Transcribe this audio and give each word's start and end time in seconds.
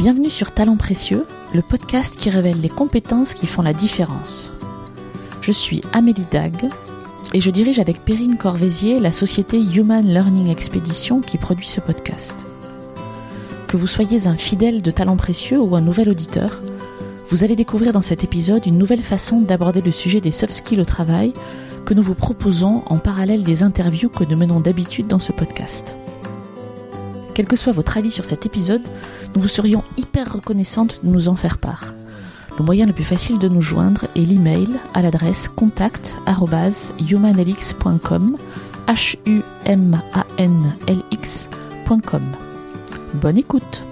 Bienvenue 0.00 0.30
sur 0.30 0.52
Talents 0.52 0.78
Précieux, 0.78 1.26
le 1.52 1.60
podcast 1.60 2.16
qui 2.16 2.30
révèle 2.30 2.58
les 2.58 2.70
compétences 2.70 3.34
qui 3.34 3.46
font 3.46 3.60
la 3.60 3.74
différence. 3.74 4.50
Je 5.42 5.52
suis 5.52 5.82
Amélie 5.92 6.24
Dag 6.30 6.54
et 7.34 7.40
je 7.42 7.50
dirige 7.50 7.78
avec 7.78 8.02
Perrine 8.02 8.38
Corvézier 8.38 8.98
la 8.98 9.12
société 9.12 9.60
Human 9.60 10.06
Learning 10.06 10.48
Expedition 10.48 11.20
qui 11.20 11.36
produit 11.36 11.66
ce 11.66 11.82
podcast. 11.82 12.46
Que 13.68 13.76
vous 13.76 13.86
soyez 13.86 14.26
un 14.26 14.36
fidèle 14.38 14.80
de 14.80 14.90
Talents 14.90 15.18
Précieux 15.18 15.60
ou 15.60 15.76
un 15.76 15.82
nouvel 15.82 16.08
auditeur, 16.08 16.62
vous 17.28 17.44
allez 17.44 17.54
découvrir 17.54 17.92
dans 17.92 18.00
cet 18.00 18.24
épisode 18.24 18.64
une 18.64 18.78
nouvelle 18.78 19.02
façon 19.02 19.42
d'aborder 19.42 19.82
le 19.82 19.92
sujet 19.92 20.22
des 20.22 20.30
soft 20.30 20.54
skills 20.54 20.80
au 20.80 20.86
travail 20.86 21.34
que 21.84 21.92
nous 21.92 22.02
vous 22.02 22.14
proposons 22.14 22.84
en 22.86 22.96
parallèle 22.96 23.42
des 23.42 23.62
interviews 23.62 24.08
que 24.08 24.24
nous 24.24 24.38
menons 24.38 24.60
d'habitude 24.60 25.08
dans 25.08 25.18
ce 25.18 25.32
podcast. 25.32 25.94
Quel 27.34 27.46
que 27.46 27.56
soit 27.56 27.74
votre 27.74 27.98
avis 27.98 28.10
sur 28.10 28.24
cet 28.24 28.46
épisode, 28.46 28.82
nous 29.34 29.42
vous 29.42 29.48
serions 29.48 29.82
hyper 29.96 30.32
reconnaissantes 30.32 31.00
de 31.04 31.08
nous 31.08 31.28
en 31.28 31.36
faire 31.36 31.58
part. 31.58 31.92
Le 32.58 32.64
moyen 32.64 32.86
le 32.86 32.92
plus 32.92 33.04
facile 33.04 33.38
de 33.38 33.48
nous 33.48 33.62
joindre 33.62 34.06
est 34.16 34.24
l'email 34.24 34.68
à 34.94 35.02
l'adresse 35.02 35.46
contact@humanlx.com 35.48 38.36
h 38.86 39.16
u 39.26 39.42
m 39.64 40.00
a 40.14 40.24
n 40.38 40.72
l. 40.86 40.98
Bonne 43.14 43.38
écoute. 43.38 43.82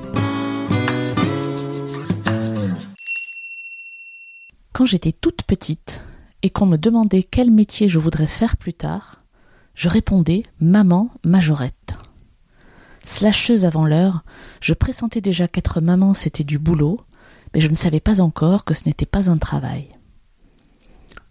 Quand 4.73 4.87
j'étais 4.87 5.11
toute 5.13 5.43
petite 5.43 6.01
et 6.43 6.51
qu'on 6.51 6.67
me 6.67 6.77
demandait 6.77 7.25
quel 7.25 7.51
métier 7.51 7.89
je 7.89 7.99
voudrais 7.99 8.29
faire 8.29 8.57
plus 8.57 8.75
tard, 8.75 9.17
je 9.75 9.89
répondais 9.89 10.45
maman 10.61 11.11
majorette. 11.25 11.97
Slasheuse 13.09 13.65
avant 13.65 13.87
l'heure, 13.87 14.23
je 14.61 14.75
pressentais 14.75 15.23
déjà 15.23 15.49
qu'être 15.49 15.81
maman 15.81 16.13
c'était 16.13 16.45
du 16.45 16.59
boulot, 16.59 17.01
mais 17.55 17.61
je 17.61 17.69
ne 17.69 17.75
savais 17.75 18.01
pas 18.01 18.21
encore 18.21 18.67
que 18.67 18.75
ce 18.75 18.85
n'était 18.85 19.07
pas 19.07 19.31
un 19.31 19.39
travail. 19.39 19.89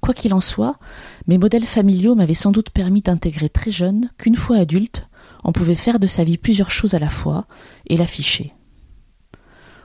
Quoi 0.02 0.16
qu'il 0.16 0.34
en 0.34 0.42
soit, 0.42 0.80
mes 1.28 1.38
modèles 1.38 1.67
familiaux 1.67 2.16
m'avaient 2.16 2.34
sans 2.34 2.52
doute 2.52 2.72
permis 2.72 3.03
d'intégrer 3.03 3.47
très 3.47 3.69
jeune 3.69 4.09
qu'une 4.17 4.36
fois 4.36 4.58
adulte, 4.58 5.08
on 5.44 5.52
pouvait 5.52 5.75
faire 5.75 6.00
de 6.00 6.08
sa 6.08 6.23
vie 6.23 6.39
plusieurs 6.39 6.72
choses 6.72 6.95
à 6.95 7.00
la 7.00 7.09
fois 7.09 7.45
et 7.86 7.95
l'afficher. 7.95 8.56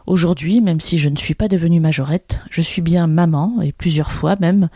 Aujourd'hui, 0.07 0.63
même 0.63 0.81
si 0.81 0.97
je 0.97 1.11
ne 1.11 1.17
suis 1.17 1.35
pas 1.35 1.47
devenue 1.47 1.79
majorette, 1.79 2.41
je 2.51 2.63
suis 2.63 2.81
bien 2.81 3.07
maman, 3.07 3.61
et 3.61 3.71
plusieurs 3.71 4.13
fois 4.13 4.37
même, 4.41 4.71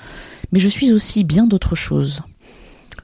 mais 0.53 0.61
je 0.61 0.69
suis 0.69 0.93
aussi 0.93 1.25
bien 1.25 1.47
d'autres 1.47 1.77
choses 1.77 2.21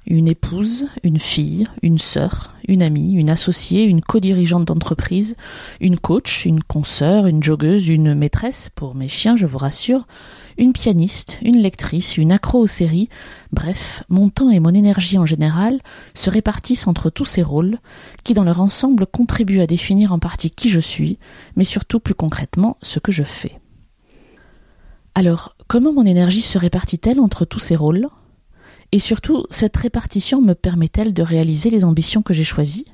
une 0.07 0.29
épouse, 0.29 0.87
une 1.05 1.19
fille, 1.19 1.67
une 1.83 1.99
sœur, 1.99 2.57
une 2.67 2.83
amie, 2.83 3.13
une 3.13 3.31
associée, 3.31 3.85
une 3.85 4.01
co-dirigeante 4.01 4.65
d'entreprise, 4.65 5.37
une 5.81 5.99
coach, 5.99 6.45
une 6.45 6.63
consoeur, 6.63 7.27
une 7.27 7.43
joggeuse, 7.43 7.89
une 7.89 8.15
maîtresse, 8.15 8.71
pour 8.75 8.95
mes 8.95 9.09
chiens, 9.09 9.37
je 9.37 9.47
vous 9.47 9.59
rassure, 9.59 10.07
une 10.59 10.73
pianiste, 10.73 11.39
une 11.43 11.59
lectrice, 11.59 12.17
une 12.17 12.33
accro 12.33 12.61
aux 12.61 12.67
séries, 12.67 13.09
bref, 13.53 14.03
mon 14.09 14.29
temps 14.29 14.51
et 14.51 14.61
mon 14.61 14.75
énergie 14.75 15.19
en 15.19 15.27
général 15.27 15.81
se 16.15 16.31
répartissent 16.31 16.87
entre 16.87 17.09
tous 17.09 17.25
ces 17.25 17.43
rôles, 17.43 17.79
qui 18.25 18.35
dans 18.35 18.45
leur 18.45 18.61
ensemble 18.61 19.07
contribuent 19.07 19.61
à 19.61 19.67
définir 19.67 20.13
en 20.13 20.19
partie 20.19 20.51
qui 20.51 20.69
je 20.69 20.81
suis, 20.81 21.19
mais 21.57 21.65
surtout 21.65 22.01
plus 22.01 22.15
concrètement 22.15 22.77
ce 22.83 22.99
que 22.99 23.13
je 23.13 23.23
fais. 23.23 23.61
Alors, 25.15 25.57
comment 25.69 25.93
mon 25.93 26.07
énergie 26.07 26.43
se 26.43 26.59
répartit-elle 26.59 27.21
entre 27.21 27.45
tous 27.45 27.61
ces 27.61 27.77
rôles? 27.77 28.09
Et 28.93 28.99
surtout, 28.99 29.47
cette 29.49 29.77
répartition 29.79 30.43
me 30.43 30.55
permet-elle 30.55 31.15
de 31.15 31.23
réaliser 31.23 31.71
les 31.71 31.83
ambitions 31.83 32.21
que 32.21 32.35
j'ai 32.35 32.45
choisies? 32.45 32.87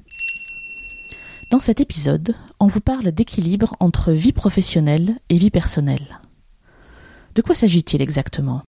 Dans 1.51 1.59
cet 1.59 1.81
épisode, 1.81 2.37
on 2.61 2.69
vous 2.69 2.81
parle 2.81 3.11
d'équilibre 3.11 3.75
entre 3.81 4.13
vie 4.13 4.33
professionnelle 4.33 5.19
et 5.29 5.39
vie 5.39 5.51
personnelle. 5.51 6.21
De 7.35 7.43
quoi 7.43 7.57
s'agit-il 7.57 8.01
exactement? 8.01 8.63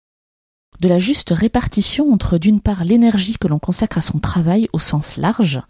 De 0.80 0.88
la 0.88 1.00
juste 1.00 1.30
répartition 1.30 2.12
entre 2.12 2.38
d'une 2.38 2.60
part 2.60 2.84
l'énergie 2.84 3.38
que 3.40 3.48
l'on 3.48 3.58
consacre 3.58 3.98
à 3.98 4.02
son 4.02 4.20
travail 4.20 4.68
au 4.72 4.78
sens 4.78 5.16
large, 5.16 5.60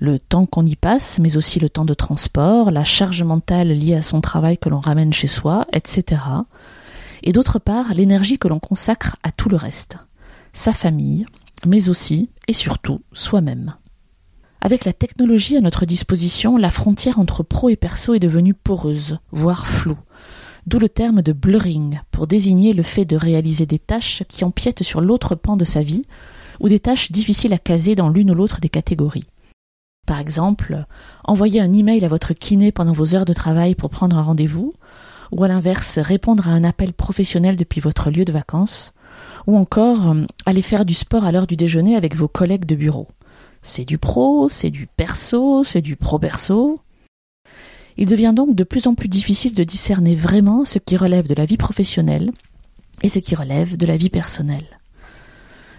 le 0.00 0.18
temps 0.18 0.46
qu'on 0.46 0.66
y 0.66 0.76
passe, 0.76 1.18
mais 1.20 1.36
aussi 1.36 1.60
le 1.60 1.68
temps 1.68 1.84
de 1.84 1.94
transport, 1.94 2.72
la 2.72 2.84
charge 2.84 3.22
mentale 3.22 3.68
liée 3.68 3.96
à 3.96 4.02
son 4.02 4.20
travail 4.20 4.58
que 4.58 4.70
l'on 4.70 4.80
ramène 4.80 5.12
chez 5.12 5.28
soi, 5.28 5.66
etc. 5.72 6.22
Et 7.22 7.32
d'autre 7.32 7.60
part 7.60 7.94
l'énergie 7.94 8.38
que 8.38 8.48
l'on 8.48 8.58
consacre 8.58 9.16
à 9.22 9.30
tout 9.30 9.50
le 9.50 9.56
reste 9.56 9.98
sa 10.52 10.72
famille, 10.72 11.26
mais 11.66 11.88
aussi 11.88 12.30
et 12.48 12.52
surtout 12.52 13.00
soi-même. 13.12 13.74
Avec 14.60 14.84
la 14.84 14.92
technologie 14.92 15.56
à 15.56 15.60
notre 15.60 15.86
disposition, 15.86 16.56
la 16.56 16.70
frontière 16.70 17.18
entre 17.18 17.42
pro 17.42 17.70
et 17.70 17.76
perso 17.76 18.14
est 18.14 18.18
devenue 18.20 18.54
poreuse, 18.54 19.18
voire 19.32 19.66
floue, 19.66 19.98
d'où 20.66 20.78
le 20.78 20.88
terme 20.88 21.22
de 21.22 21.32
blurring 21.32 22.00
pour 22.10 22.26
désigner 22.26 22.74
le 22.74 22.82
fait 22.82 23.06
de 23.06 23.16
réaliser 23.16 23.64
des 23.64 23.78
tâches 23.78 24.22
qui 24.28 24.44
empiètent 24.44 24.82
sur 24.82 25.00
l'autre 25.00 25.34
pan 25.34 25.56
de 25.56 25.64
sa 25.64 25.82
vie, 25.82 26.04
ou 26.60 26.68
des 26.68 26.80
tâches 26.80 27.10
difficiles 27.10 27.54
à 27.54 27.58
caser 27.58 27.94
dans 27.94 28.10
l'une 28.10 28.30
ou 28.30 28.34
l'autre 28.34 28.60
des 28.60 28.68
catégories. 28.68 29.24
Par 30.06 30.20
exemple, 30.20 30.84
envoyer 31.24 31.60
un 31.60 31.72
email 31.72 32.04
à 32.04 32.08
votre 32.08 32.34
kiné 32.34 32.70
pendant 32.70 32.92
vos 32.92 33.14
heures 33.14 33.24
de 33.24 33.32
travail 33.32 33.74
pour 33.74 33.88
prendre 33.88 34.18
un 34.18 34.22
rendez-vous, 34.22 34.74
ou 35.32 35.42
à 35.44 35.48
l'inverse, 35.48 35.98
répondre 35.98 36.48
à 36.48 36.50
un 36.50 36.64
appel 36.64 36.92
professionnel 36.92 37.56
depuis 37.56 37.80
votre 37.80 38.10
lieu 38.10 38.26
de 38.26 38.32
vacances, 38.32 38.92
ou 39.46 39.56
encore 39.56 40.10
euh, 40.10 40.24
aller 40.46 40.62
faire 40.62 40.84
du 40.84 40.94
sport 40.94 41.24
à 41.24 41.32
l'heure 41.32 41.46
du 41.46 41.56
déjeuner 41.56 41.96
avec 41.96 42.14
vos 42.16 42.28
collègues 42.28 42.66
de 42.66 42.74
bureau. 42.74 43.08
C'est 43.62 43.84
du 43.84 43.98
pro, 43.98 44.48
c'est 44.48 44.70
du 44.70 44.86
perso, 44.86 45.64
c'est 45.64 45.82
du 45.82 45.96
pro-perso. 45.96 46.80
Il 47.96 48.06
devient 48.06 48.32
donc 48.34 48.54
de 48.54 48.64
plus 48.64 48.86
en 48.86 48.94
plus 48.94 49.08
difficile 49.08 49.54
de 49.54 49.64
discerner 49.64 50.14
vraiment 50.14 50.64
ce 50.64 50.78
qui 50.78 50.96
relève 50.96 51.26
de 51.26 51.34
la 51.34 51.44
vie 51.44 51.58
professionnelle 51.58 52.32
et 53.02 53.08
ce 53.08 53.18
qui 53.18 53.34
relève 53.34 53.76
de 53.76 53.86
la 53.86 53.96
vie 53.96 54.10
personnelle. 54.10 54.80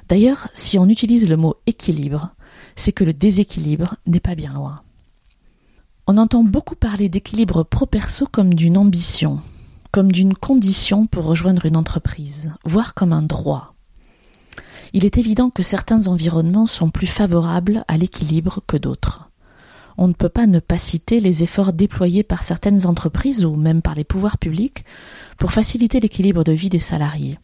D'ailleurs, 0.09 0.49
si 0.53 0.78
on 0.78 0.89
utilise 0.89 1.29
le 1.29 1.38
mot 1.38 1.55
équilibre, 1.66 2.35
c'est 2.75 2.91
que 2.91 3.03
le 3.03 3.13
déséquilibre 3.13 3.95
n'est 4.05 4.19
pas 4.19 4.35
bien 4.35 4.53
loin. 4.53 4.81
On 6.05 6.17
entend 6.17 6.43
beaucoup 6.43 6.75
parler 6.75 7.09
d'équilibre 7.09 7.63
pro-perso 7.63 8.28
comme 8.29 8.53
d'une 8.53 8.78
ambition, 8.78 9.39
comme 9.91 10.12
d'une 10.12 10.34
condition 10.34 11.06
pour 11.06 11.25
rejoindre 11.25 11.66
une 11.66 11.75
entreprise, 11.75 12.52
voire 12.63 12.94
comme 12.94 13.13
un 13.13 13.22
droit. 13.22 13.75
Il 14.94 15.06
est 15.06 15.18
évident 15.18 15.50
que 15.50 15.63
certains 15.63 16.07
environnements 16.07 16.66
sont 16.66 16.90
plus 16.90 17.07
favorables 17.07 17.84
à 17.88 17.97
l'équilibre 17.97 18.62
que 18.68 18.78
d'autres. 18.78 19.29
On 19.97 20.07
ne 20.07 20.13
peut 20.13 20.29
pas 20.29 20.47
ne 20.47 20.59
pas 20.59 20.78
citer 20.78 21.19
les 21.19 21.44
efforts 21.44 21.74
déployés 21.74 22.24
par 22.24 22.44
certaines 22.44 22.85
entreprises 22.85 23.46
ou 23.46 23.56
même 23.56 23.81
par 23.81 23.96
les 23.96 24.03
pouvoirs 24.03 24.38
publics 24.38 24.85
pour 25.38 25.52
faciliter 25.52 26.00
l'équilibre 26.00 26.44
de 26.44 26.53
vie 26.53 26.69
des 26.69 26.79
salariés. 26.79 27.38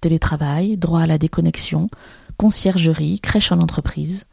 Télétravail, 0.00 0.76
droit 0.76 1.00
à 1.00 1.06
la 1.06 1.18
déconnexion, 1.18 1.88
conciergerie, 2.36 3.20
crèche 3.20 3.52
en 3.52 3.60
entreprise. 3.60 4.24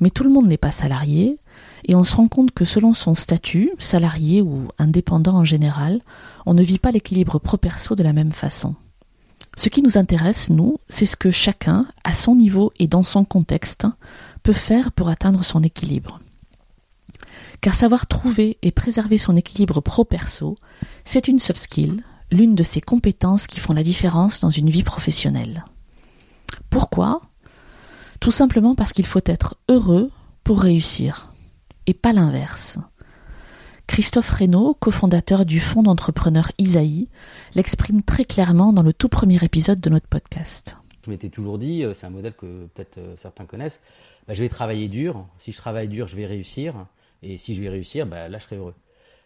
Mais 0.00 0.10
tout 0.10 0.24
le 0.24 0.30
monde 0.30 0.48
n'est 0.48 0.56
pas 0.56 0.70
salarié, 0.70 1.38
et 1.86 1.94
on 1.94 2.04
se 2.04 2.16
rend 2.16 2.28
compte 2.28 2.52
que 2.52 2.64
selon 2.64 2.94
son 2.94 3.14
statut, 3.14 3.70
salarié 3.78 4.40
ou 4.40 4.68
indépendant 4.78 5.36
en 5.36 5.44
général, 5.44 6.00
on 6.46 6.54
ne 6.54 6.62
vit 6.62 6.78
pas 6.78 6.90
l'équilibre 6.90 7.38
pro-perso 7.38 7.94
de 7.94 8.02
la 8.02 8.12
même 8.12 8.32
façon. 8.32 8.74
Ce 9.56 9.68
qui 9.68 9.82
nous 9.82 9.98
intéresse, 9.98 10.50
nous, 10.50 10.78
c'est 10.88 11.06
ce 11.06 11.16
que 11.16 11.30
chacun, 11.30 11.86
à 12.02 12.12
son 12.12 12.34
niveau 12.34 12.72
et 12.78 12.88
dans 12.88 13.02
son 13.02 13.24
contexte, 13.24 13.86
peut 14.42 14.52
faire 14.52 14.92
pour 14.92 15.08
atteindre 15.08 15.44
son 15.44 15.62
équilibre. 15.62 16.20
Car 17.60 17.74
savoir 17.74 18.06
trouver 18.06 18.58
et 18.62 18.72
préserver 18.72 19.16
son 19.16 19.36
équilibre 19.36 19.80
pro-perso, 19.80 20.56
c'est 21.04 21.28
une 21.28 21.38
soft 21.38 21.62
skill, 21.62 22.02
l'une 22.30 22.54
de 22.54 22.62
ces 22.62 22.80
compétences 22.80 23.46
qui 23.46 23.60
font 23.60 23.72
la 23.72 23.84
différence 23.84 24.40
dans 24.40 24.50
une 24.50 24.70
vie 24.70 24.82
professionnelle. 24.82 25.64
Pourquoi? 26.68 27.20
Tout 28.20 28.32
simplement 28.32 28.74
parce 28.74 28.92
qu'il 28.92 29.06
faut 29.06 29.20
être 29.24 29.56
heureux 29.68 30.10
pour 30.42 30.60
réussir 30.60 31.33
et 31.86 31.94
pas 31.94 32.12
l'inverse. 32.12 32.78
Christophe 33.86 34.30
Reynaud, 34.30 34.74
cofondateur 34.74 35.44
du 35.44 35.60
fonds 35.60 35.82
d'entrepreneurs 35.82 36.50
Isaïe, 36.58 37.08
l'exprime 37.54 38.02
très 38.02 38.24
clairement 38.24 38.72
dans 38.72 38.82
le 38.82 38.92
tout 38.92 39.08
premier 39.08 39.42
épisode 39.44 39.80
de 39.80 39.90
notre 39.90 40.08
podcast. 40.08 40.78
Je 41.04 41.10
m'étais 41.10 41.28
toujours 41.28 41.58
dit, 41.58 41.84
euh, 41.84 41.92
c'est 41.92 42.06
un 42.06 42.10
modèle 42.10 42.32
que 42.32 42.66
peut-être 42.74 42.98
euh, 42.98 43.14
certains 43.18 43.44
connaissent, 43.44 43.80
bah, 44.26 44.32
je 44.32 44.42
vais 44.42 44.48
travailler 44.48 44.88
dur, 44.88 45.26
si 45.38 45.52
je 45.52 45.58
travaille 45.58 45.88
dur, 45.88 46.08
je 46.08 46.16
vais 46.16 46.24
réussir, 46.24 46.86
et 47.22 47.36
si 47.36 47.54
je 47.54 47.60
vais 47.60 47.68
réussir, 47.68 48.06
bah, 48.06 48.28
là 48.28 48.38
je 48.38 48.44
serai 48.44 48.56
heureux. 48.56 48.74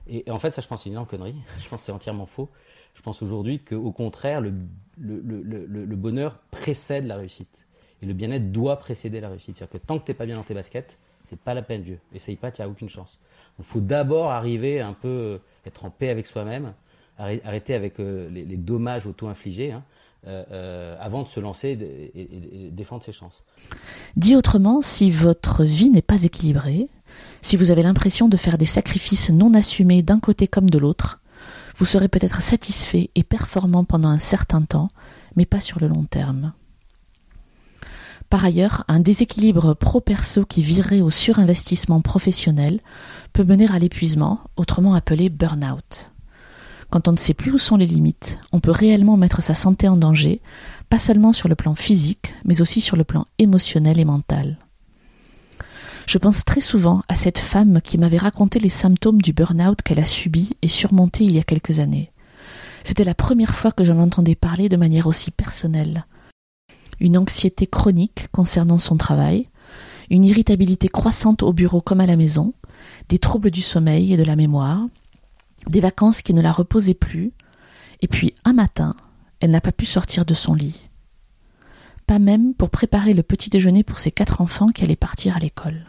Et, 0.09 0.29
en 0.31 0.39
fait, 0.39 0.51
ça 0.51 0.61
je 0.61 0.67
pense 0.67 0.83
c'est 0.83 0.89
une 0.89 0.95
énorme 0.95 1.07
connerie, 1.07 1.37
je 1.63 1.69
pense 1.69 1.81
que 1.81 1.87
c'est 1.87 1.93
entièrement 1.93 2.27
faux. 2.27 2.49
Je 2.95 3.03
pense 3.03 3.23
aujourd'hui 3.23 3.61
qu'au 3.61 3.93
contraire, 3.93 4.41
le, 4.41 4.53
le, 4.99 5.97
bonheur 5.97 6.41
précède 6.51 7.07
la 7.07 7.17
réussite. 7.17 7.65
Et 8.03 8.07
le 8.07 8.13
bien-être 8.13 8.51
doit 8.51 8.81
précéder 8.81 9.21
la 9.21 9.29
réussite. 9.29 9.57
C'est-à-dire 9.57 9.81
que 9.81 9.87
tant 9.87 10.01
que 10.01 10.05
tu 10.05 10.11
n'es 10.11 10.17
pas 10.17 10.27
bien 10.27 10.35
dans 10.35 10.43
tes 10.43 10.55
baskets, 10.55 10.99
c'est 11.29 11.39
pas 11.39 11.55
la 11.55 11.63
peine, 11.63 11.83
Dieu. 11.83 11.99
Essaye 12.15 12.37
pas, 12.37 12.51
tu 12.51 12.63
n'as 12.63 12.69
aucune 12.69 12.89
chance. 12.89 13.19
Il 13.59 13.65
faut 13.65 13.81
d'abord 13.81 14.31
arriver 14.31 14.81
un 14.81 14.95
peu 14.95 15.41
être 15.67 15.85
en 15.85 15.91
paix 15.91 16.09
avec 16.09 16.27
soi-même, 16.27 16.73
arrêter 17.19 17.75
avec 17.75 17.99
les, 17.99 18.57
dommages 18.57 19.07
auto-infligés. 19.07 19.73
Hein, 19.73 19.83
avant 21.01 21.23
de 21.23 21.29
se 21.29 21.41
lancer 21.41 21.79
et, 22.15 22.71
défendre 22.71 23.03
ses 23.03 23.13
chances. 23.13 23.45
Dit 24.17 24.37
autrement, 24.37 24.83
si 24.83 25.11
votre 25.11 25.65
vie 25.65 25.91
n'est 25.91 26.03
pas 26.03 26.25
équilibrée, 26.25 26.89
si 27.41 27.57
vous 27.57 27.71
avez 27.71 27.83
l'impression 27.83 28.29
de 28.29 28.37
faire 28.37 28.59
des 28.59 28.67
sacrifices 28.67 29.31
non 29.31 29.55
assumés 29.55 30.03
d'un 30.03 30.19
côté 30.21 30.49
comme 30.49 30.71
de 30.71 30.79
l'autre, 30.79 31.21
vous 31.77 31.85
serez 31.85 32.09
peut-être 32.09 32.43
satisfait 32.43 33.11
et 33.15 33.23
performant 33.23 33.85
pendant 33.85 34.09
un 34.09 34.19
certain 34.19 34.63
temps, 34.63 34.89
mais 35.37 35.47
pas 35.47 35.61
sur 35.61 35.79
le 35.79 35.87
long 35.87 36.05
terme. 36.05 36.53
Par 38.31 38.45
ailleurs, 38.45 38.85
un 38.89 39.01
déséquilibre 39.01 39.75
pro-perso 39.75 40.45
qui 40.45 40.63
virerait 40.63 41.01
au 41.01 41.11
surinvestissement 41.11 42.01
professionnel 42.03 42.81
peut 43.33 43.45
mener 43.45 43.71
à 43.71 43.79
l'épuisement, 43.79 44.41
autrement 44.57 44.95
appelé 44.95 45.31
burn-out. 45.31 46.13
Quand 46.91 47.09
on 47.09 47.13
ne 47.13 47.19
sait 47.19 47.35
plus 47.35 47.53
où 47.53 47.59
sont 47.59 47.77
les 47.77 47.87
limites, 47.87 48.39
on 48.53 48.61
peut 48.61 48.71
réellement 48.71 49.17
mettre 49.17 49.43
sa 49.43 49.55
santé 49.55 49.89
en 49.89 49.97
danger, 49.97 50.41
pas 50.89 50.99
seulement 50.99 51.33
sur 51.33 51.49
le 51.49 51.55
plan 51.55 51.75
physique, 51.75 52.35
mais 52.45 52.61
aussi 52.61 52.81
sur 52.81 52.97
le 52.97 53.05
plan 53.05 53.27
émotionnel 53.39 53.99
et 53.99 54.05
mental. 54.05 54.59
Je 56.07 56.17
pense 56.17 56.47
très 56.47 56.63
souvent 56.63 57.03
à 57.09 57.15
cette 57.15 57.39
femme 57.39 57.83
qui 57.83 57.99
m'avait 57.99 58.17
raconté 58.17 58.59
les 58.59 58.71
symptômes 58.71 59.21
du 59.21 59.35
burn-out 59.35 59.83
qu'elle 59.83 59.99
a 59.99 60.07
subi 60.07 60.57
et 60.63 60.69
surmonté 60.69 61.25
il 61.25 61.35
y 61.35 61.39
a 61.39 61.43
quelques 61.43 61.81
années. 61.81 62.11
C'était 62.85 63.05
la 63.05 63.15
première 63.15 63.55
fois 63.55 63.73
que 63.73 63.85
j'en 63.85 63.99
entendais 63.99 64.35
parler 64.35 64.71
de 64.71 64.79
manière 64.79 65.07
aussi 65.07 65.31
personnelle. 65.31 66.07
Une 67.01 67.17
anxiété 67.17 67.67
chronique 67.67 68.29
concernant 68.33 68.79
son 68.79 68.97
travail, 68.97 69.49
une 70.11 70.25
irritabilité 70.25 70.89
croissante 70.89 71.43
au 71.43 71.53
bureau 71.53 71.81
comme 71.81 72.01
à 72.01 72.07
la 72.07 72.17
maison, 72.17 72.55
des 73.09 73.19
troubles 73.19 73.51
du 73.51 73.63
sommeil 73.63 74.13
et 74.13 74.17
de 74.17 74.25
la 74.25 74.37
mémoire, 74.37 74.87
des 75.69 75.81
vacances 75.81 76.23
qui 76.23 76.35
ne 76.35 76.43
la 76.43 76.53
reposaient 76.53 76.95
plus, 76.95 77.33
et 78.01 78.09
puis 78.09 78.35
un 78.45 78.53
matin, 78.53 78.95
elle 79.41 79.51
n'a 79.51 79.61
pas 79.61 79.73
pu 79.73 79.85
sortir 79.85 80.25
de 80.25 80.35
son 80.35 80.55
lit. 80.55 80.89
Pas 82.07 82.19
même 82.19 82.55
pour 82.55 82.71
préparer 82.71 83.13
le 83.13 83.23
petit 83.23 83.51
déjeuner 83.51 83.83
pour 83.83 83.99
ses 83.99 84.11
quatre 84.11 84.41
enfants 84.41 84.69
qui 84.69 84.83
allaient 84.83 84.97
partir 84.97 85.37
à 85.37 85.41
l'école. 85.41 85.85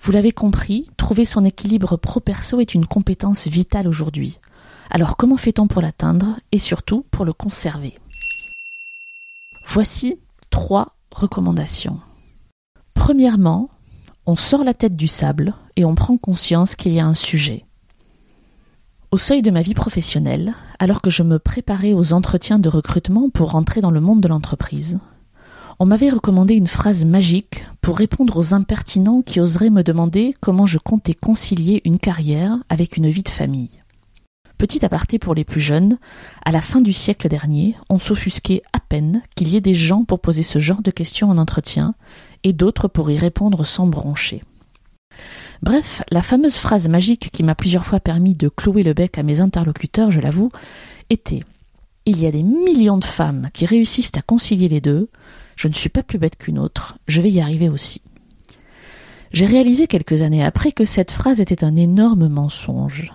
Vous 0.00 0.12
l'avez 0.12 0.32
compris, 0.32 0.88
trouver 0.96 1.24
son 1.24 1.44
équilibre 1.44 1.96
pro-perso 1.96 2.60
est 2.60 2.74
une 2.74 2.86
compétence 2.86 3.46
vitale 3.46 3.88
aujourd'hui. 3.88 4.38
Alors 4.90 5.16
comment 5.16 5.36
fait-on 5.36 5.66
pour 5.66 5.82
l'atteindre 5.82 6.38
et 6.52 6.58
surtout 6.58 7.04
pour 7.10 7.24
le 7.24 7.32
conserver? 7.32 7.98
Voici 9.68 10.18
trois 10.48 10.96
recommandations. 11.10 11.98
Premièrement, 12.94 13.68
on 14.24 14.36
sort 14.36 14.64
la 14.64 14.72
tête 14.72 14.96
du 14.96 15.08
sable 15.08 15.54
et 15.74 15.84
on 15.84 15.94
prend 15.94 16.16
conscience 16.16 16.76
qu'il 16.76 16.92
y 16.92 17.00
a 17.00 17.06
un 17.06 17.14
sujet. 17.14 17.66
Au 19.10 19.18
seuil 19.18 19.42
de 19.42 19.50
ma 19.50 19.62
vie 19.62 19.74
professionnelle, 19.74 20.54
alors 20.78 21.02
que 21.02 21.10
je 21.10 21.22
me 21.22 21.38
préparais 21.38 21.92
aux 21.92 22.12
entretiens 22.12 22.58
de 22.58 22.68
recrutement 22.68 23.28
pour 23.28 23.50
rentrer 23.50 23.80
dans 23.80 23.90
le 23.90 24.00
monde 24.00 24.20
de 24.20 24.28
l'entreprise, 24.28 24.98
on 25.78 25.84
m'avait 25.84 26.10
recommandé 26.10 26.54
une 26.54 26.68
phrase 26.68 27.04
magique 27.04 27.66
pour 27.82 27.98
répondre 27.98 28.36
aux 28.38 28.54
impertinents 28.54 29.20
qui 29.20 29.40
oseraient 29.40 29.70
me 29.70 29.82
demander 29.82 30.34
comment 30.40 30.66
je 30.66 30.78
comptais 30.78 31.14
concilier 31.14 31.82
une 31.84 31.98
carrière 31.98 32.56
avec 32.70 32.96
une 32.96 33.10
vie 33.10 33.24
de 33.24 33.28
famille. 33.28 33.82
Petit 34.58 34.84
aparté 34.86 35.18
pour 35.18 35.34
les 35.34 35.44
plus 35.44 35.60
jeunes, 35.60 35.98
à 36.44 36.50
la 36.50 36.62
fin 36.62 36.80
du 36.80 36.94
siècle 36.94 37.28
dernier, 37.28 37.76
on 37.90 37.98
s'offusquait 37.98 38.62
à 38.72 38.80
peine 38.80 39.22
qu'il 39.34 39.48
y 39.48 39.56
ait 39.56 39.60
des 39.60 39.74
gens 39.74 40.04
pour 40.04 40.20
poser 40.20 40.42
ce 40.42 40.58
genre 40.58 40.80
de 40.80 40.90
questions 40.90 41.28
en 41.28 41.36
entretien 41.36 41.94
et 42.42 42.54
d'autres 42.54 42.88
pour 42.88 43.10
y 43.10 43.18
répondre 43.18 43.66
sans 43.66 43.86
broncher. 43.86 44.42
Bref, 45.62 46.02
la 46.10 46.22
fameuse 46.22 46.56
phrase 46.56 46.88
magique 46.88 47.30
qui 47.32 47.42
m'a 47.42 47.54
plusieurs 47.54 47.84
fois 47.84 48.00
permis 48.00 48.34
de 48.34 48.48
clouer 48.48 48.82
le 48.82 48.94
bec 48.94 49.18
à 49.18 49.22
mes 49.22 49.40
interlocuteurs, 49.40 50.10
je 50.10 50.20
l'avoue, 50.20 50.50
était 51.10 51.44
Il 52.06 52.20
y 52.20 52.26
a 52.26 52.30
des 52.30 52.42
millions 52.42 52.98
de 52.98 53.04
femmes 53.04 53.50
qui 53.52 53.66
réussissent 53.66 54.12
à 54.16 54.22
concilier 54.22 54.68
les 54.68 54.80
deux, 54.80 55.10
je 55.54 55.68
ne 55.68 55.74
suis 55.74 55.88
pas 55.88 56.02
plus 56.02 56.18
bête 56.18 56.36
qu'une 56.36 56.58
autre, 56.58 56.96
je 57.08 57.20
vais 57.20 57.30
y 57.30 57.40
arriver 57.40 57.68
aussi. 57.68 58.00
J'ai 59.32 59.46
réalisé 59.46 59.86
quelques 59.86 60.22
années 60.22 60.44
après 60.44 60.72
que 60.72 60.84
cette 60.84 61.10
phrase 61.10 61.40
était 61.40 61.64
un 61.64 61.76
énorme 61.76 62.28
mensonge. 62.28 63.12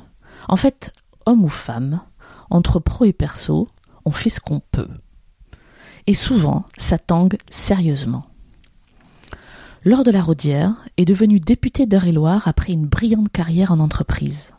En 0.47 0.57
fait, 0.57 0.91
homme 1.25 1.43
ou 1.43 1.47
femme, 1.47 2.01
entre 2.49 2.79
pro 2.79 3.05
et 3.05 3.13
perso, 3.13 3.69
on 4.05 4.11
fait 4.11 4.29
ce 4.29 4.39
qu'on 4.39 4.61
peut. 4.71 4.89
Et 6.07 6.13
souvent, 6.13 6.65
ça 6.77 6.97
tangue 6.97 7.37
sérieusement. 7.49 8.25
Laure 9.83 10.03
de 10.03 10.11
la 10.11 10.21
Rodière 10.21 10.73
est 10.97 11.05
devenue 11.05 11.39
députée 11.39 11.85
d'Eure-et-Loire 11.85 12.47
après 12.47 12.73
une 12.73 12.85
brillante 12.85 13.29
carrière 13.31 13.71
en 13.71 13.79
entreprise. 13.79 14.51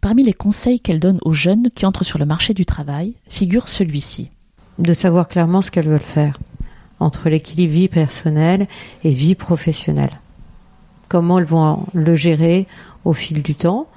Parmi 0.00 0.22
les 0.22 0.32
conseils 0.32 0.78
qu'elle 0.78 1.00
donne 1.00 1.18
aux 1.22 1.32
jeunes 1.32 1.70
qui 1.74 1.86
entrent 1.86 2.04
sur 2.04 2.18
le 2.18 2.26
marché 2.26 2.54
du 2.54 2.64
travail 2.64 3.14
figure 3.28 3.68
celui-ci. 3.68 4.30
De 4.78 4.94
savoir 4.94 5.26
clairement 5.26 5.60
ce 5.60 5.72
qu'elles 5.72 5.88
veulent 5.88 5.98
faire 5.98 6.38
entre 7.00 7.28
l'équilibre 7.28 7.72
vie 7.72 7.88
personnelle 7.88 8.68
et 9.04 9.10
vie 9.10 9.34
professionnelle. 9.34 10.20
Comment 11.08 11.38
elles 11.38 11.44
vont 11.44 11.86
le 11.94 12.14
gérer 12.14 12.66
au 13.04 13.12
fil 13.12 13.42
du 13.42 13.54
temps. 13.54 13.88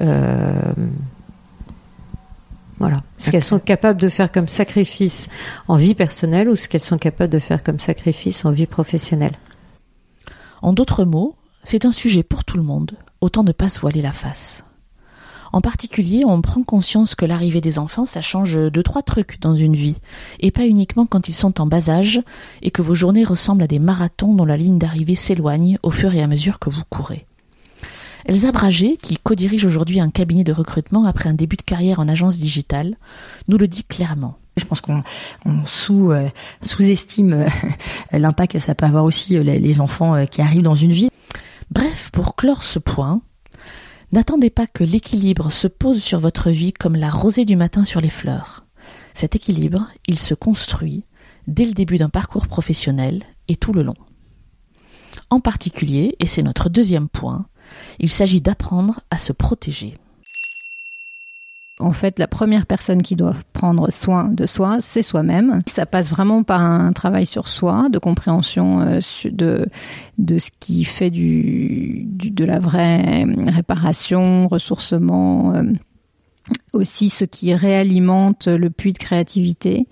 Euh, 0.00 0.72
voilà. 2.84 3.02
Ce 3.16 3.30
qu'elles 3.30 3.42
sont 3.42 3.60
capables 3.60 3.98
de 3.98 4.10
faire 4.10 4.30
comme 4.30 4.46
sacrifice 4.46 5.28
en 5.68 5.76
vie 5.76 5.94
personnelle 5.94 6.50
ou 6.50 6.54
ce 6.54 6.68
qu'elles 6.68 6.82
sont 6.82 6.98
capables 6.98 7.32
de 7.32 7.38
faire 7.38 7.62
comme 7.62 7.80
sacrifice 7.80 8.44
en 8.44 8.50
vie 8.50 8.66
professionnelle? 8.66 9.36
En 10.60 10.74
d'autres 10.74 11.04
mots, 11.04 11.34
c'est 11.62 11.86
un 11.86 11.92
sujet 11.92 12.22
pour 12.22 12.44
tout 12.44 12.58
le 12.58 12.62
monde, 12.62 12.98
autant 13.22 13.42
ne 13.42 13.52
pas 13.52 13.70
se 13.70 13.80
voiler 13.80 14.02
la 14.02 14.12
face. 14.12 14.64
En 15.54 15.62
particulier, 15.62 16.24
on 16.26 16.42
prend 16.42 16.62
conscience 16.62 17.14
que 17.14 17.24
l'arrivée 17.24 17.62
des 17.62 17.78
enfants, 17.78 18.04
ça 18.04 18.20
change 18.20 18.58
deux, 18.70 18.82
trois 18.82 19.02
trucs 19.02 19.40
dans 19.40 19.54
une 19.54 19.76
vie, 19.76 19.98
et 20.40 20.50
pas 20.50 20.66
uniquement 20.66 21.06
quand 21.06 21.28
ils 21.28 21.34
sont 21.34 21.62
en 21.62 21.66
bas 21.66 21.88
âge, 21.88 22.20
et 22.60 22.70
que 22.70 22.82
vos 22.82 22.94
journées 22.94 23.24
ressemblent 23.24 23.62
à 23.62 23.66
des 23.66 23.78
marathons 23.78 24.34
dont 24.34 24.44
la 24.44 24.58
ligne 24.58 24.78
d'arrivée 24.78 25.14
s'éloigne 25.14 25.78
au 25.82 25.90
fur 25.90 26.14
et 26.14 26.22
à 26.22 26.26
mesure 26.26 26.58
que 26.58 26.68
vous 26.68 26.82
courez. 26.90 27.24
Elsa 28.26 28.52
Bragé, 28.52 28.96
qui 28.96 29.16
co-dirige 29.16 29.64
aujourd'hui 29.64 30.00
un 30.00 30.10
cabinet 30.10 30.44
de 30.44 30.52
recrutement 30.52 31.04
après 31.04 31.28
un 31.28 31.34
début 31.34 31.56
de 31.56 31.62
carrière 31.62 32.00
en 32.00 32.08
agence 32.08 32.38
digitale, 32.38 32.96
nous 33.48 33.58
le 33.58 33.68
dit 33.68 33.84
clairement. 33.84 34.38
Je 34.56 34.64
pense 34.64 34.80
qu'on 34.80 35.02
sous, 35.66 36.12
euh, 36.12 36.28
sous-estime 36.62 37.32
euh, 37.32 37.48
l'impact 38.18 38.52
que 38.52 38.58
ça 38.58 38.74
peut 38.74 38.86
avoir 38.86 39.04
aussi 39.04 39.36
euh, 39.36 39.42
les 39.42 39.80
enfants 39.80 40.26
qui 40.26 40.40
arrivent 40.40 40.62
dans 40.62 40.74
une 40.74 40.92
vie. 40.92 41.10
Bref, 41.70 42.10
pour 42.12 42.36
clore 42.36 42.62
ce 42.62 42.78
point, 42.78 43.20
N'attendez 44.14 44.50
pas 44.50 44.68
que 44.68 44.84
l'équilibre 44.84 45.50
se 45.50 45.66
pose 45.66 46.00
sur 46.00 46.20
votre 46.20 46.50
vie 46.50 46.72
comme 46.72 46.94
la 46.94 47.10
rosée 47.10 47.44
du 47.44 47.56
matin 47.56 47.84
sur 47.84 48.00
les 48.00 48.10
fleurs. 48.10 48.64
Cet 49.12 49.34
équilibre, 49.34 49.88
il 50.06 50.20
se 50.20 50.34
construit 50.34 51.02
dès 51.48 51.64
le 51.64 51.72
début 51.72 51.98
d'un 51.98 52.10
parcours 52.10 52.46
professionnel 52.46 53.24
et 53.48 53.56
tout 53.56 53.72
le 53.72 53.82
long. 53.82 53.96
En 55.30 55.40
particulier, 55.40 56.14
et 56.20 56.28
c'est 56.28 56.44
notre 56.44 56.68
deuxième 56.68 57.08
point, 57.08 57.46
il 57.98 58.10
s'agit 58.10 58.40
d'apprendre 58.40 59.00
à 59.10 59.18
se 59.18 59.32
protéger. 59.32 59.94
En 61.80 61.92
fait, 61.92 62.20
la 62.20 62.28
première 62.28 62.66
personne 62.66 63.02
qui 63.02 63.16
doit 63.16 63.34
prendre 63.52 63.90
soin 63.90 64.28
de 64.28 64.46
soi, 64.46 64.76
c'est 64.78 65.02
soi-même. 65.02 65.62
Ça 65.68 65.86
passe 65.86 66.08
vraiment 66.08 66.44
par 66.44 66.60
un 66.60 66.92
travail 66.92 67.26
sur 67.26 67.48
soi, 67.48 67.88
de 67.90 67.98
compréhension 67.98 68.80
euh, 68.80 69.00
de, 69.32 70.38
ce 70.38 70.50
qui 70.60 70.84
fait 70.84 71.10
de 71.10 72.44
la 72.44 72.60
vraie 72.60 73.24
réparation, 73.48 74.46
ressourcement, 74.46 75.52
euh, 75.54 75.64
aussi 76.72 77.08
ce 77.08 77.24
qui 77.24 77.52
réalimente 77.52 78.46
le 78.46 78.70
puits 78.70 78.92
de 78.92 78.98
créativité. 78.98 79.88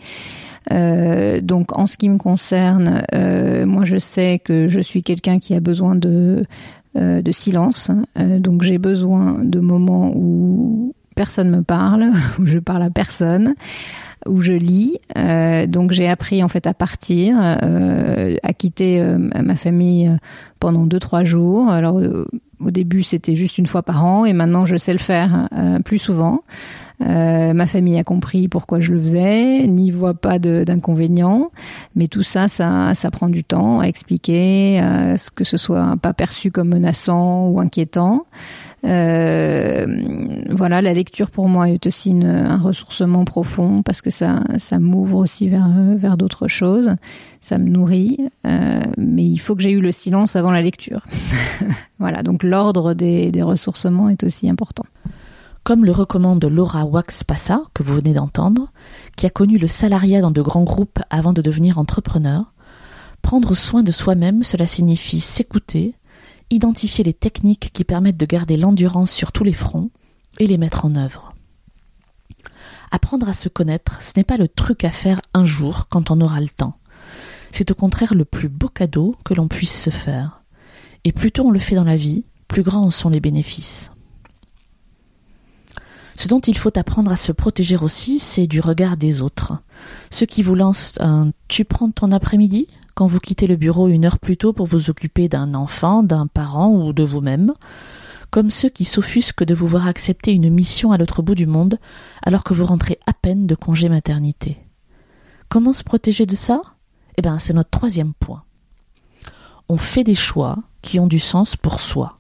Euh, 0.70 1.40
donc 1.40 1.76
en 1.76 1.88
ce 1.88 1.96
qui 1.96 2.08
me 2.08 2.18
concerne, 2.18 3.02
moi 3.66 3.84
je 3.84 3.98
sais 3.98 4.38
que 4.38 4.68
je 4.68 4.78
suis 4.78 5.02
quelqu'un 5.02 5.40
qui 5.40 5.52
a 5.54 5.60
besoin 5.60 5.96
de 5.96 6.44
de 6.94 7.32
silence. 7.32 7.90
donc 8.16 8.62
j'ai 8.62 8.78
besoin 8.78 9.42
de 9.42 9.60
moments 9.60 10.12
où 10.14 10.94
personne 11.14 11.50
me 11.50 11.62
parle, 11.62 12.10
où 12.38 12.46
je 12.46 12.58
parle 12.58 12.82
à 12.82 12.90
personne, 12.90 13.54
où 14.26 14.40
je 14.40 14.52
lis. 14.52 14.98
Euh, 15.16 15.66
donc 15.66 15.92
j'ai 15.92 16.08
appris 16.08 16.42
en 16.42 16.48
fait 16.48 16.66
à 16.66 16.74
partir, 16.74 17.36
euh, 17.40 18.36
à 18.42 18.52
quitter 18.52 19.00
euh, 19.00 19.18
ma 19.18 19.56
famille 19.56 20.10
pendant 20.60 20.86
deux 20.86 20.98
trois 20.98 21.24
jours. 21.24 21.68
Alors 21.68 22.00
au 22.64 22.70
début 22.70 23.02
c'était 23.02 23.36
juste 23.36 23.58
une 23.58 23.66
fois 23.66 23.82
par 23.82 24.04
an 24.04 24.24
et 24.24 24.32
maintenant 24.32 24.66
je 24.66 24.76
sais 24.76 24.92
le 24.92 24.98
faire 24.98 25.48
plus 25.84 25.98
souvent. 25.98 26.42
ma 27.00 27.66
famille 27.66 27.98
a 27.98 28.04
compris 28.04 28.48
pourquoi 28.48 28.80
je 28.80 28.92
le 28.92 29.00
faisais, 29.00 29.66
n'y 29.66 29.90
voit 29.90 30.14
pas 30.14 30.38
d'inconvénients, 30.38 31.50
mais 31.96 32.08
tout 32.08 32.22
ça, 32.22 32.48
ça, 32.48 32.94
ça 32.94 33.10
prend 33.10 33.28
du 33.28 33.42
temps 33.42 33.80
à 33.80 33.86
expliquer, 33.86 34.80
ce 35.16 35.30
que 35.30 35.44
ce 35.44 35.56
soit 35.56 35.96
pas 36.00 36.12
perçu 36.12 36.50
comme 36.50 36.68
menaçant 36.68 37.48
ou 37.48 37.60
inquiétant. 37.60 38.26
Euh, 38.84 39.86
voilà, 40.50 40.82
la 40.82 40.92
lecture 40.92 41.30
pour 41.30 41.48
moi 41.48 41.68
est 41.68 41.86
aussi 41.86 42.12
un 42.24 42.56
ressourcement 42.56 43.24
profond 43.24 43.82
parce 43.82 44.02
que 44.02 44.10
ça, 44.10 44.42
ça 44.58 44.78
m'ouvre 44.78 45.18
aussi 45.18 45.48
vers, 45.48 45.68
vers 45.96 46.16
d'autres 46.16 46.48
choses. 46.48 46.94
Ça 47.40 47.58
me 47.58 47.68
nourrit, 47.68 48.18
euh, 48.46 48.80
mais 48.96 49.24
il 49.24 49.38
faut 49.38 49.54
que 49.54 49.62
j'ai 49.62 49.72
eu 49.72 49.80
le 49.80 49.92
silence 49.92 50.36
avant 50.36 50.50
la 50.50 50.62
lecture. 50.62 51.04
voilà, 51.98 52.22
donc 52.22 52.42
l'ordre 52.42 52.94
des, 52.94 53.30
des 53.30 53.42
ressourcements 53.42 54.08
est 54.08 54.24
aussi 54.24 54.48
important. 54.48 54.84
Comme 55.64 55.84
le 55.84 55.92
recommande 55.92 56.44
Laura 56.44 56.84
Wax-Passa, 56.84 57.62
que 57.72 57.84
vous 57.84 57.94
venez 57.94 58.14
d'entendre, 58.14 58.72
qui 59.16 59.26
a 59.26 59.30
connu 59.30 59.58
le 59.58 59.68
salariat 59.68 60.20
dans 60.20 60.32
de 60.32 60.42
grands 60.42 60.64
groupes 60.64 60.98
avant 61.08 61.32
de 61.32 61.40
devenir 61.40 61.78
entrepreneur, 61.78 62.52
prendre 63.22 63.54
soin 63.54 63.84
de 63.84 63.92
soi-même, 63.92 64.42
cela 64.42 64.66
signifie 64.66 65.20
s'écouter, 65.20 65.94
identifier 66.52 67.02
les 67.02 67.14
techniques 67.14 67.70
qui 67.72 67.84
permettent 67.84 68.18
de 68.18 68.26
garder 68.26 68.56
l'endurance 68.56 69.10
sur 69.10 69.32
tous 69.32 69.44
les 69.44 69.54
fronts 69.54 69.90
et 70.38 70.46
les 70.46 70.58
mettre 70.58 70.84
en 70.84 70.94
œuvre. 70.94 71.34
Apprendre 72.90 73.28
à 73.28 73.32
se 73.32 73.48
connaître, 73.48 74.02
ce 74.02 74.12
n'est 74.16 74.24
pas 74.24 74.36
le 74.36 74.48
truc 74.48 74.84
à 74.84 74.90
faire 74.90 75.22
un 75.32 75.44
jour 75.44 75.86
quand 75.88 76.10
on 76.10 76.20
aura 76.20 76.40
le 76.40 76.48
temps. 76.48 76.78
C'est 77.52 77.70
au 77.70 77.74
contraire 77.74 78.14
le 78.14 78.24
plus 78.24 78.48
beau 78.48 78.68
cadeau 78.68 79.14
que 79.24 79.34
l'on 79.34 79.48
puisse 79.48 79.82
se 79.82 79.90
faire. 79.90 80.42
Et 81.04 81.12
plus 81.12 81.32
tôt 81.32 81.46
on 81.46 81.50
le 81.50 81.58
fait 81.58 81.74
dans 81.74 81.84
la 81.84 81.96
vie, 81.96 82.24
plus 82.48 82.62
grands 82.62 82.90
sont 82.90 83.08
les 83.08 83.20
bénéfices. 83.20 83.90
Ce 86.14 86.28
dont 86.28 86.40
il 86.40 86.56
faut 86.56 86.76
apprendre 86.78 87.10
à 87.10 87.16
se 87.16 87.32
protéger 87.32 87.76
aussi, 87.76 88.18
c'est 88.18 88.46
du 88.46 88.60
regard 88.60 88.98
des 88.98 89.22
autres. 89.22 89.54
Ceux 90.10 90.26
qui 90.26 90.42
vous 90.42 90.54
lancent 90.54 90.98
un 91.00 91.32
tu 91.48 91.64
prends 91.64 91.90
ton 91.90 92.12
après-midi 92.12 92.68
quand 92.94 93.06
vous 93.06 93.20
quittez 93.20 93.46
le 93.46 93.56
bureau 93.56 93.88
une 93.88 94.04
heure 94.04 94.18
plus 94.18 94.36
tôt 94.36 94.52
pour 94.52 94.66
vous 94.66 94.90
occuper 94.90 95.28
d'un 95.28 95.54
enfant, 95.54 96.02
d'un 96.02 96.26
parent 96.26 96.68
ou 96.68 96.92
de 96.92 97.02
vous-même, 97.02 97.52
comme 98.30 98.50
ceux 98.50 98.68
qui 98.68 98.84
s'offusquent 98.84 99.44
de 99.44 99.54
vous 99.54 99.66
voir 99.66 99.86
accepter 99.86 100.32
une 100.32 100.50
mission 100.50 100.92
à 100.92 100.98
l'autre 100.98 101.22
bout 101.22 101.34
du 101.34 101.46
monde 101.46 101.78
alors 102.22 102.44
que 102.44 102.54
vous 102.54 102.64
rentrez 102.64 102.98
à 103.06 103.12
peine 103.12 103.46
de 103.46 103.54
congé 103.54 103.88
maternité. 103.88 104.58
Comment 105.48 105.74
se 105.74 105.84
protéger 105.84 106.24
de 106.24 106.34
ça? 106.34 106.62
Eh 107.18 107.22
bien, 107.22 107.38
c'est 107.38 107.52
notre 107.52 107.70
troisième 107.70 108.14
point. 108.14 108.42
On 109.68 109.76
fait 109.76 110.04
des 110.04 110.14
choix 110.14 110.58
qui 110.80 110.98
ont 110.98 111.06
du 111.06 111.18
sens 111.18 111.56
pour 111.56 111.80
soi. 111.80 112.18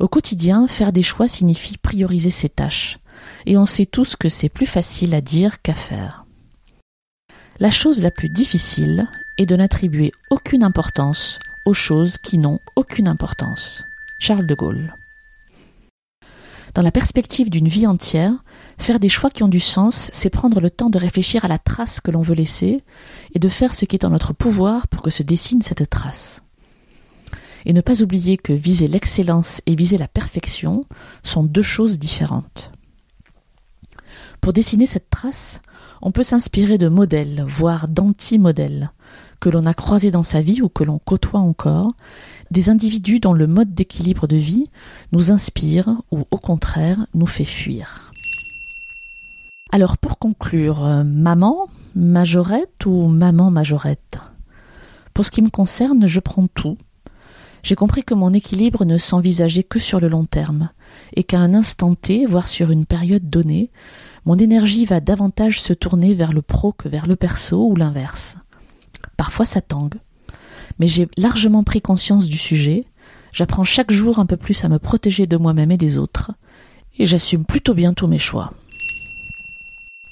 Au 0.00 0.08
quotidien, 0.08 0.66
faire 0.66 0.92
des 0.92 1.02
choix 1.02 1.28
signifie 1.28 1.76
prioriser 1.76 2.30
ses 2.30 2.48
tâches, 2.48 2.98
et 3.44 3.58
on 3.58 3.66
sait 3.66 3.84
tous 3.84 4.16
que 4.16 4.30
c'est 4.30 4.48
plus 4.48 4.64
facile 4.64 5.14
à 5.14 5.20
dire 5.20 5.60
qu'à 5.60 5.74
faire. 5.74 6.19
La 7.62 7.70
chose 7.70 8.00
la 8.00 8.10
plus 8.10 8.30
difficile 8.30 9.06
est 9.36 9.44
de 9.44 9.54
n'attribuer 9.54 10.12
aucune 10.30 10.62
importance 10.62 11.38
aux 11.66 11.74
choses 11.74 12.16
qui 12.16 12.38
n'ont 12.38 12.58
aucune 12.74 13.06
importance. 13.06 13.84
Charles 14.18 14.46
de 14.46 14.54
Gaulle. 14.54 14.94
Dans 16.74 16.80
la 16.80 16.90
perspective 16.90 17.50
d'une 17.50 17.68
vie 17.68 17.86
entière, 17.86 18.32
faire 18.78 18.98
des 18.98 19.10
choix 19.10 19.28
qui 19.28 19.42
ont 19.42 19.48
du 19.48 19.60
sens, 19.60 20.08
c'est 20.14 20.30
prendre 20.30 20.58
le 20.58 20.70
temps 20.70 20.88
de 20.88 20.96
réfléchir 20.96 21.44
à 21.44 21.48
la 21.48 21.58
trace 21.58 22.00
que 22.00 22.10
l'on 22.10 22.22
veut 22.22 22.34
laisser 22.34 22.82
et 23.34 23.38
de 23.38 23.48
faire 23.50 23.74
ce 23.74 23.84
qui 23.84 23.94
est 23.94 24.06
en 24.06 24.10
notre 24.10 24.32
pouvoir 24.32 24.88
pour 24.88 25.02
que 25.02 25.10
se 25.10 25.22
dessine 25.22 25.60
cette 25.60 25.90
trace. 25.90 26.40
Et 27.66 27.74
ne 27.74 27.82
pas 27.82 28.02
oublier 28.02 28.38
que 28.38 28.54
viser 28.54 28.88
l'excellence 28.88 29.60
et 29.66 29.74
viser 29.74 29.98
la 29.98 30.08
perfection 30.08 30.86
sont 31.22 31.44
deux 31.44 31.60
choses 31.60 31.98
différentes. 31.98 32.72
Pour 34.40 34.52
dessiner 34.52 34.86
cette 34.86 35.10
trace, 35.10 35.60
on 36.00 36.12
peut 36.12 36.22
s'inspirer 36.22 36.78
de 36.78 36.88
modèles, 36.88 37.44
voire 37.46 37.88
d'anti-modèles, 37.88 38.90
que 39.38 39.50
l'on 39.50 39.66
a 39.66 39.74
croisés 39.74 40.10
dans 40.10 40.22
sa 40.22 40.40
vie 40.40 40.62
ou 40.62 40.68
que 40.68 40.84
l'on 40.84 40.98
côtoie 40.98 41.40
encore, 41.40 41.92
des 42.50 42.70
individus 42.70 43.20
dont 43.20 43.32
le 43.32 43.46
mode 43.46 43.74
d'équilibre 43.74 44.26
de 44.26 44.36
vie 44.36 44.70
nous 45.12 45.30
inspire 45.30 46.00
ou 46.10 46.24
au 46.30 46.36
contraire 46.36 47.06
nous 47.14 47.26
fait 47.26 47.44
fuir. 47.44 48.12
Alors 49.72 49.98
pour 49.98 50.18
conclure, 50.18 50.84
euh, 50.84 51.04
maman, 51.04 51.68
majorette 51.94 52.86
ou 52.86 53.06
maman 53.06 53.50
majorette? 53.50 54.18
Pour 55.14 55.24
ce 55.24 55.30
qui 55.30 55.42
me 55.42 55.50
concerne, 55.50 56.06
je 56.06 56.20
prends 56.20 56.46
tout. 56.48 56.76
J'ai 57.62 57.76
compris 57.76 58.04
que 58.04 58.14
mon 58.14 58.32
équilibre 58.32 58.84
ne 58.84 58.96
s'envisageait 58.96 59.62
que 59.62 59.78
sur 59.78 60.00
le 60.00 60.08
long 60.08 60.24
terme, 60.24 60.70
et 61.14 61.24
qu'à 61.24 61.38
un 61.38 61.54
instant 61.54 61.94
T, 61.94 62.26
voire 62.26 62.48
sur 62.48 62.70
une 62.70 62.86
période 62.86 63.28
donnée, 63.28 63.70
mon 64.24 64.36
énergie 64.36 64.84
va 64.84 65.00
davantage 65.00 65.60
se 65.60 65.72
tourner 65.72 66.14
vers 66.14 66.32
le 66.32 66.42
pro 66.42 66.72
que 66.72 66.88
vers 66.88 67.06
le 67.06 67.16
perso 67.16 67.66
ou 67.66 67.76
l'inverse. 67.76 68.36
Parfois 69.16 69.46
ça 69.46 69.60
tangue, 69.60 69.96
mais 70.78 70.86
j'ai 70.86 71.08
largement 71.16 71.64
pris 71.64 71.80
conscience 71.80 72.26
du 72.26 72.38
sujet, 72.38 72.84
j'apprends 73.32 73.64
chaque 73.64 73.90
jour 73.90 74.18
un 74.18 74.26
peu 74.26 74.36
plus 74.36 74.64
à 74.64 74.68
me 74.68 74.78
protéger 74.78 75.26
de 75.26 75.36
moi-même 75.36 75.70
et 75.70 75.78
des 75.78 75.98
autres, 75.98 76.32
et 76.98 77.06
j'assume 77.06 77.44
plutôt 77.44 77.74
bien 77.74 77.94
tous 77.94 78.06
mes 78.06 78.18
choix. 78.18 78.52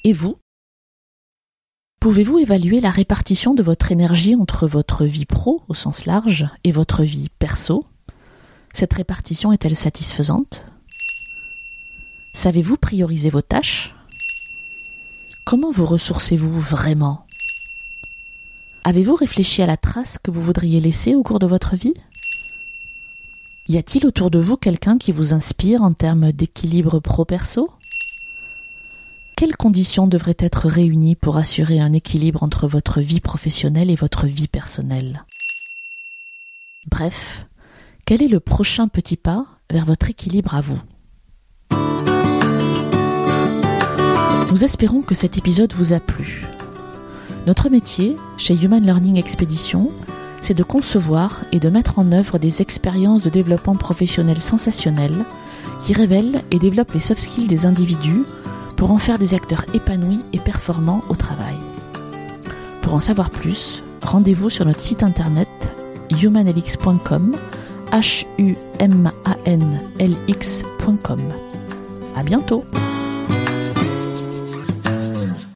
Et 0.05 0.13
vous? 0.13 0.39
Pouvez-vous 2.01 2.39
évaluer 2.39 2.81
la 2.81 2.91
répartition 2.91 3.55
de 3.55 3.63
votre 3.63 3.91
énergie 3.91 4.37
entre 4.37 4.69
votre 4.69 5.05
vie 5.05 5.27
pro 5.27 5.63
au 5.69 5.75
sens 5.75 6.07
large 6.07 6.49
et 6.63 6.71
votre 6.71 7.03
vie 7.03 7.29
perso? 7.39 7.85
Cette 8.73 8.95
répartition 8.95 9.53
est-elle 9.53 9.75
satisfaisante? 9.75 10.65
Savez-vous 12.35 12.77
prioriser 12.77 13.31
vos 13.31 13.43
tâches? 13.43 13.97
Comment 15.49 15.71
vous 15.71 15.87
ressourcez-vous 15.87 16.59
vraiment? 16.59 17.25
Avez-vous 18.85 19.15
réfléchi 19.15 19.63
à 19.63 19.67
la 19.67 19.79
trace 19.79 20.19
que 20.23 20.31
vous 20.31 20.43
voudriez 20.43 20.79
laisser 20.79 21.15
au 21.15 21.23
cours 21.23 21.39
de 21.39 21.47
votre 21.47 21.75
vie? 21.75 21.95
Y 23.67 23.79
a-t-il 23.79 24.05
autour 24.05 24.31
de 24.31 24.39
vous 24.39 24.59
quelqu'un 24.59 24.99
qui 24.99 25.11
vous 25.11 25.33
inspire 25.33 25.81
en 25.81 25.95
termes 25.95 26.33
d'équilibre 26.33 27.01
pro-perso? 27.01 27.71
Quelles 29.39 29.57
conditions 29.57 30.07
devraient 30.07 30.37
être 30.39 30.69
réunies 30.69 31.17
pour 31.17 31.39
assurer 31.39 31.81
un 31.81 31.95
équilibre 31.95 32.43
entre 32.43 32.69
votre 32.69 33.01
vie 33.01 33.23
professionnelle 33.23 33.91
et 33.91 33.97
votre 33.97 34.27
vie 34.27 34.49
personnelle? 34.49 35.25
Bref, 36.91 37.47
quel 38.05 38.23
est 38.23 38.29
le 38.29 38.41
prochain 38.41 38.87
petit 38.87 39.17
pas 39.17 39.47
vers 39.71 39.87
votre 39.87 40.11
équilibre 40.11 40.55
à 40.55 40.61
vous? 40.61 40.83
Nous 44.51 44.65
espérons 44.65 45.03
que 45.03 45.15
cet 45.15 45.37
épisode 45.37 45.75
vous 45.75 45.93
a 45.93 46.01
plu. 46.01 46.47
Notre 47.47 47.69
métier, 47.69 48.17
chez 48.39 48.55
Human 48.55 48.83
Learning 48.83 49.19
Expedition, 49.19 49.91
c'est 50.41 50.55
de 50.55 50.63
concevoir 50.63 51.41
et 51.53 51.61
de 51.61 51.69
mettre 51.69 51.99
en 51.99 52.13
œuvre 52.13 52.39
des 52.39 52.63
expériences 52.63 53.23
de 53.23 53.31
développement 53.31 53.75
professionnel 53.75 54.41
sensationnelles 54.41 55.25
qui 55.83 55.93
révèlent 55.93 56.41
et 56.51 56.59
développent 56.59 56.93
les 56.93 57.01
soft 57.01 57.21
skills 57.21 57.47
des 57.47 57.67
individus 57.67 58.25
pour 58.77 58.91
en 58.91 58.99
faire 58.99 59.19
des 59.19 59.35
acteurs 59.35 59.65
épanouis 59.75 60.21
et 60.33 60.39
performants 60.39 61.03
au 61.11 61.15
travail. 61.15 61.57
Pour 62.81 62.95
en 62.95 63.01
savoir 63.01 63.29
plus, 63.29 63.83
rendez-vous 64.01 64.49
sur 64.49 64.65
notre 64.65 64.81
site 64.81 65.03
internet 65.03 65.49
humanlx.com 66.11 67.37
h 67.93 68.25
u 68.39 68.57
m 68.79 69.11
a 69.25 69.37
n 69.45 69.81
l 69.99 70.15
x.com. 70.27 71.21
À 72.17 72.23
bientôt. 72.23 72.65